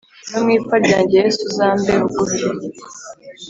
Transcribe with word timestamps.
No 0.31 0.39
mu 0.45 0.49
ipfa 0.57 0.75
ryanjye 0.85 1.15
yesu 1.21 1.41
uzambe 1.49 1.91
bugufi 2.01 2.43